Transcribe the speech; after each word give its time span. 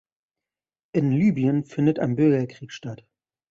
In 0.93 1.11
Libyen 1.11 1.63
findet 1.63 1.99
ein 1.99 2.15
Bürgerkrieg 2.15 2.71
statt. 2.71 3.05